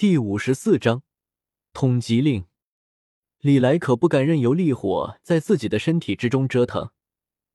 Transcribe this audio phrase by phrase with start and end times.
[0.00, 1.02] 第五十四章
[1.74, 2.46] 通缉令。
[3.40, 6.90] 李来可不敢任由烈火在自己的身体之中折腾，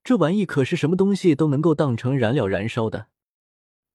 [0.04, 3.08] 这玩意可是什么东西都能够当成燃料燃烧的，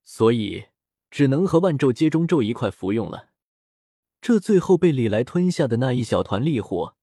[0.03, 0.65] 所以
[1.13, 3.29] 只能和万咒接中咒一块服用了。
[4.21, 6.97] 这最后被李来吞下的那一小团烈火，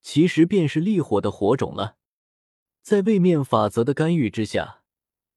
[0.00, 1.98] 其实便是烈火的火种了。
[2.80, 4.80] 在位面法则的干预之下，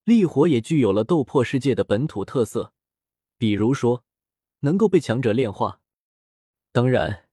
[0.06, 2.72] 烈火也具有了斗破世界的本土特色，
[3.38, 4.06] 比如说。
[4.62, 5.82] 能够被强者炼化。
[6.71, 7.30] 当然，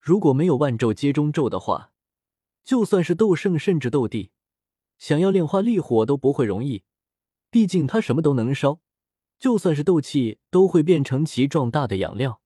[0.00, 1.92] 如果没有万咒接中咒的话，
[2.64, 4.30] 就算是斗圣甚至斗帝，
[4.96, 6.84] 想要炼化烈火都不会容易。
[7.50, 8.80] 毕竟它什么都能烧，
[9.38, 12.40] 就算是斗气都会变成其壮大的养料。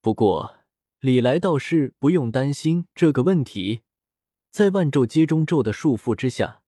[0.00, 0.56] 不过
[1.00, 3.82] 李来倒是不用担心这个问题，
[4.50, 6.62] 在万咒接中咒的束缚之下，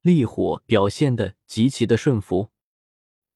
[0.00, 2.53] 烈火表现的极其的顺服。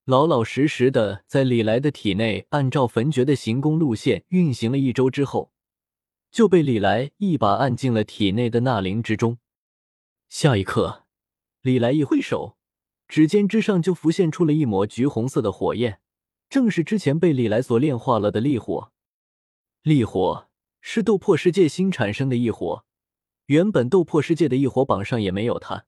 [0.09, 5.53] 老老实实的在李来的体内，按照焚诀的行宫路线运行了一周之后，
[6.31, 9.37] 就被李来一把按进了体内的纳灵之中。
[10.31, 11.05] 下一刻，
[11.61, 12.57] 李来一挥手，
[13.07, 16.01] 指尖之上就浮现出了一抹橘红色的火焰，
[16.49, 18.91] 正是之前被李来所炼化了的烈火。
[19.83, 20.49] 烈火
[20.81, 22.87] 是斗破世界新产生的异火，
[23.45, 25.85] 原本斗破世界的异火榜上也没有它。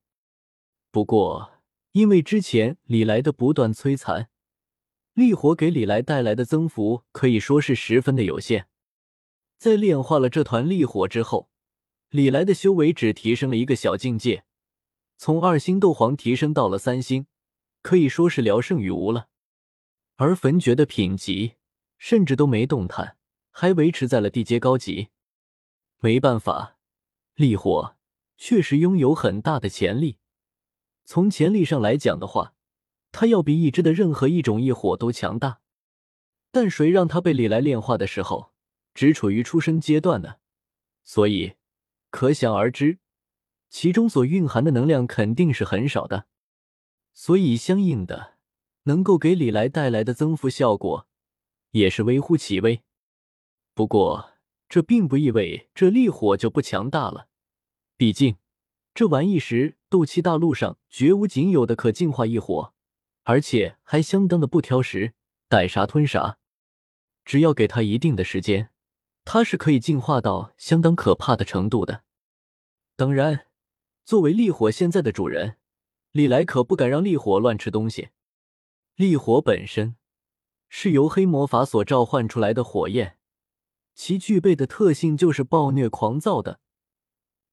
[0.91, 1.53] 不过。
[1.93, 4.29] 因为之前李来的不断摧残，
[5.13, 8.69] 烈火给李来带来的增幅可以说是十分的有限。
[9.59, 11.51] 在炼化了这团烈火之后，
[12.11, 14.45] 李来的修为只提升了一个小境界，
[15.17, 17.27] 从二星斗皇提升到了三星，
[17.83, 19.29] 可以说是聊胜于无了。
[20.15, 21.57] 而焚诀的品级
[21.99, 23.17] 甚至都没动弹，
[23.51, 25.09] 还维持在了地阶高级。
[25.99, 26.79] 没办法，
[27.35, 27.97] 烈火
[28.37, 30.20] 确实拥有很大的潜力。
[31.11, 32.55] 从潜力上来讲的话，
[33.11, 35.61] 他要比已知的任何一种异火都强大。
[36.53, 38.53] 但谁让他被李来炼化的时候
[38.95, 40.37] 只处于出生阶段呢？
[41.03, 41.55] 所以
[42.11, 43.01] 可想而知，
[43.69, 46.29] 其中所蕴含的能量肯定是很少的。
[47.13, 48.39] 所以相应的，
[48.85, 51.09] 能够给李来带来的增幅效果
[51.73, 52.83] 也是微乎其微。
[53.75, 54.35] 不过
[54.69, 57.27] 这并不意味这烈火就不强大了，
[57.97, 58.37] 毕竟。
[59.01, 62.75] 这玩意时，斗气大陆上绝无仅有的可净化异火，
[63.23, 65.15] 而且还相当的不挑食，
[65.49, 66.37] 逮啥吞啥。
[67.25, 68.69] 只要给他一定的时间，
[69.25, 72.03] 他是可以进化到相当可怕的程度的。
[72.95, 73.47] 当然，
[74.05, 75.57] 作为烈火现在的主人，
[76.13, 78.11] 李来可不敢让烈火乱吃东西。
[78.97, 79.97] 烈火本身
[80.69, 83.17] 是由黑魔法所召唤出来的火焰，
[83.95, 86.61] 其具备的特性就是暴虐狂躁的。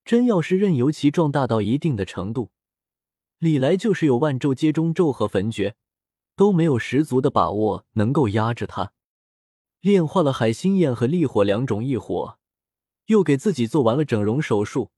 [0.08, 2.50] 真要是任由其壮大到一定的程度，
[3.40, 5.76] 李来就是有万咒接中咒和焚诀，
[6.38, 8.94] 都没有十足的把握能够压制他。
[9.82, 12.40] 炼化了海心焰和烈火两种异火，
[13.08, 14.92] 又给自己做完了整容手术，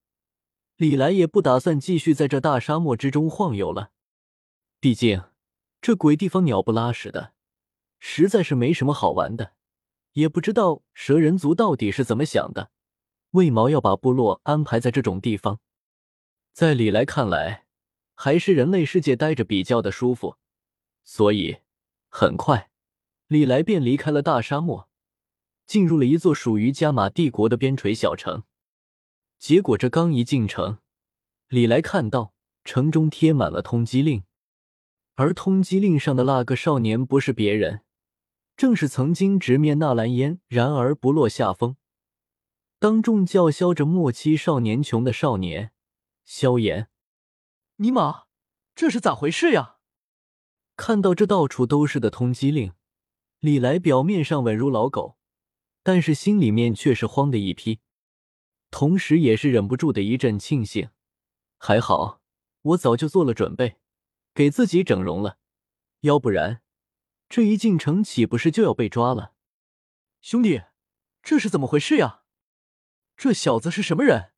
[0.77, 3.89] 李来也不打算继续在这大沙漠之中晃悠了。
[4.79, 5.23] 毕竟
[5.81, 7.33] 这鬼地方鸟不拉屎的，
[7.99, 9.53] 实在是没什么好玩的。
[10.13, 12.69] 也不知道蛇人族到底是怎么想的。
[13.31, 15.59] 为毛要把部落安排在这种地方？
[16.51, 17.66] 在李来看来，
[18.16, 20.38] 还是人类世界待着比较的舒服。
[21.03, 21.57] 所以，
[22.09, 22.69] 很快，
[23.28, 24.89] 李来便离开了大沙漠，
[25.66, 28.44] 进入了一座属于加玛帝国的边陲小城。
[29.38, 30.79] 结果，这刚一进城，
[31.47, 34.23] 李来看到城中贴满了通缉令，
[35.16, 37.81] 而通缉令上的那个少年不是别人，
[38.57, 41.78] 正是曾经直面纳兰烟，然而不落下风。
[42.79, 45.73] 当众叫嚣着“莫欺少年穷”的少年
[46.23, 46.90] 萧炎，
[47.75, 48.23] 尼玛，
[48.73, 49.79] 这是咋回事呀？
[50.78, 52.72] 看到这到处都是的通缉令，
[53.39, 55.18] 李来表面上稳如老狗，
[55.84, 57.81] 但是心里面却是慌的一批，
[58.72, 60.89] 同时也是忍不住的一阵庆幸。
[61.57, 62.22] 还好
[62.62, 63.81] 我早就做了准备，
[64.34, 65.38] 给自己整容了，
[66.00, 66.62] 要不然
[67.28, 69.34] 这一进城岂不是就要被抓了？
[70.22, 70.62] 兄弟，
[71.22, 72.19] 这是怎么回事呀？
[73.19, 74.31] 这小子是什么人？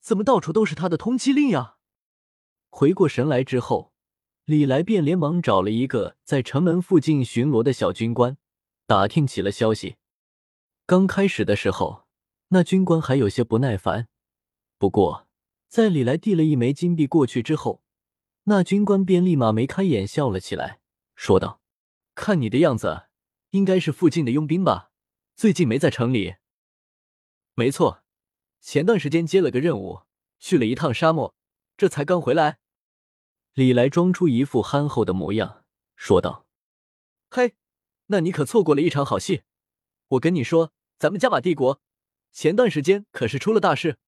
[0.00, 1.76] 怎么到处都是他的通缉令呀？
[2.68, 3.94] 回过神来之后，
[4.44, 8.36] 李来便连忙找了一个在城门附近巡逻的小军官，
[8.84, 9.96] 打听起了消息。
[10.84, 12.04] 刚开始的时候，
[12.48, 14.08] 那军官还有些不耐烦。
[14.76, 15.26] 不过，
[15.66, 17.82] 在李来递了一枚金币过去之后，
[18.44, 20.80] 那军官便立马眉开眼笑了起来，
[21.14, 21.62] 说道
[22.14, 23.04] ：“看你的样子，
[23.52, 24.90] 应该是附近的佣兵吧？
[25.34, 26.34] 最近没在城里
[27.56, 28.02] ？”“没错。”
[28.60, 30.02] 前段时间接了个任务，
[30.38, 31.34] 去了一趟沙漠，
[31.76, 32.58] 这才刚回来。
[33.54, 35.64] 李来装出一副憨厚的模样，
[35.96, 36.46] 说道
[37.30, 37.56] ：“嘿，
[38.06, 39.42] 那你可错过了一场好戏。
[40.08, 41.80] 我跟你说，咱们加玛帝国
[42.32, 43.98] 前段时间可是出了大事。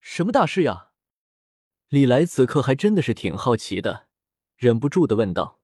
[0.00, 0.90] 什么大事呀？
[1.88, 4.08] 李来此刻还真的是挺好奇的，
[4.56, 5.60] 忍不住的问道。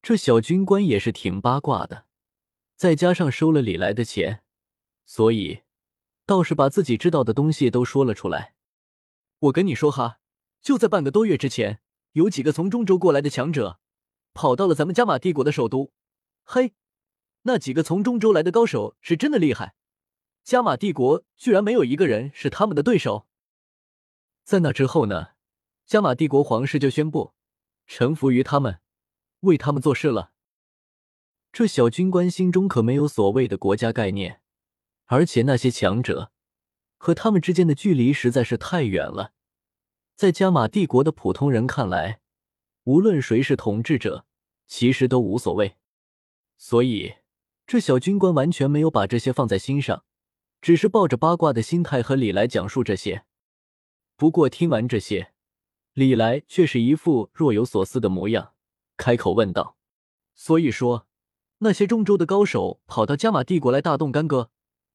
[0.00, 2.06] 这小军官也是挺八卦的，
[2.76, 4.42] 再加上收了李来的钱，
[5.04, 5.62] 所以
[6.26, 8.54] 倒是把自己知道的东西都说了出来。
[9.40, 10.20] 我跟你说哈，
[10.60, 11.80] 就在半个多月之前，
[12.12, 13.80] 有几个从中州过来的强者，
[14.34, 15.92] 跑到了咱们加玛帝国的首都。
[16.44, 16.74] 嘿，
[17.42, 19.74] 那几个从中州来的高手是真的厉害，
[20.44, 23.26] 加玛帝国居然没有一个人是他们的对手。
[24.44, 25.28] 在那之后呢，
[25.86, 27.34] 加玛帝国皇室就宣布
[27.86, 28.80] 臣服于他们。
[29.42, 30.30] 为他们做事了。
[31.52, 34.40] 这小军官心中可没有所谓的国家概念，
[35.06, 36.32] 而且那些强者
[36.96, 39.32] 和他们之间的距离实在是太远了。
[40.14, 42.20] 在加玛帝国的普通人看来，
[42.84, 44.24] 无论谁是统治者，
[44.66, 45.76] 其实都无所谓。
[46.56, 47.14] 所以，
[47.66, 50.04] 这小军官完全没有把这些放在心上，
[50.60, 53.24] 只是抱着八卦的心态和李来讲述这些。
[54.16, 55.32] 不过，听完这些，
[55.94, 58.52] 李来却是一副若有所思的模样。
[58.96, 59.76] 开口问道
[60.36, 61.08] ：“所以说，
[61.58, 64.50] 那些中州的高手跑到加玛帝国来大动干戈，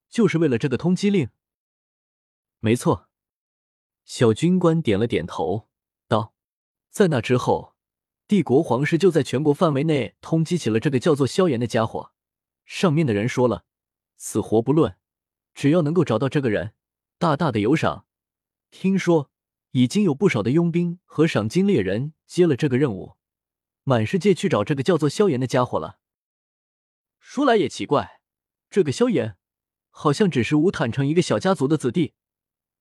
[0.10, 1.30] 就是为了这个通缉令？”
[2.60, 3.08] 没错，
[4.04, 5.70] 小军官点了点头，
[6.08, 6.34] 道
[6.90, 7.76] ：“在那之后，
[8.28, 12.14] 帝国皇室就在全国范围内通缉起了这个叫做萧炎的家伙。
[12.66, 13.66] 上面的人说了，
[14.16, 14.98] 死活不论，
[15.54, 16.74] 只要能够找到这个人，
[17.18, 18.06] 大大的有赏。
[18.72, 19.32] 听说
[19.72, 23.16] 已经有不少的佣兵和赏金猎人接了这个任务。”
[23.84, 26.00] 满世界去找这个叫做萧炎的家伙了。
[27.20, 28.20] 说来也奇怪，
[28.70, 29.38] 这个萧炎
[30.00, 32.14] 好像只是吴坦城一个小家族的子弟，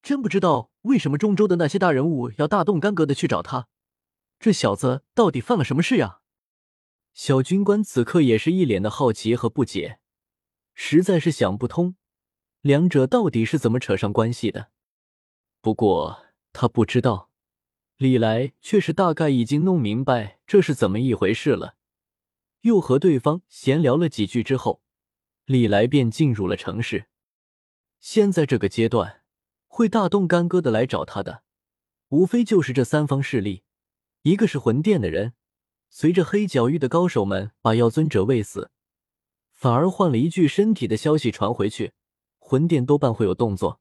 [0.03, 3.69] 真不知道为什么中州的那些大人物要大动干戈的去找他。
[4.39, 6.21] 这小子到底犯了什么事呀？
[7.15, 9.99] 小军官此刻也是一脸的好奇和不解，
[10.75, 11.97] 实在是想不通
[12.61, 14.69] 两者到底是怎么扯上关系的。
[15.63, 17.31] 不过他不知道。
[17.97, 21.77] 李来却是大概已经弄明白这是怎么一回事了，
[22.61, 24.83] 又和对方闲聊了几句之后，
[25.47, 27.07] 李来便进入了城市。
[27.99, 29.23] 现在这个阶段，
[29.67, 31.43] 会大动干戈的来找他的，
[32.11, 33.63] 无非就是这三方势力：
[34.23, 35.33] 一个是魂殿的人，
[35.89, 38.71] 随着黑角域的高手们把药尊者喂死，
[39.53, 41.95] 反而换了一具身体的消息传回去，
[42.39, 43.81] 魂殿多半会有动作。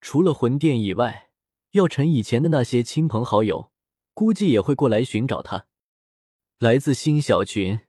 [0.00, 1.30] 除了魂殿以外。
[1.72, 3.72] 药尘以前的那些亲朋好友，
[4.12, 5.64] 估计也会过来寻找他。
[6.58, 7.80] 来自新小群。